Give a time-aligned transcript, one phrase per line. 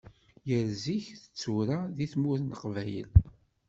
[0.47, 3.09] Gar zik d tura deg tmurt n leqbayel.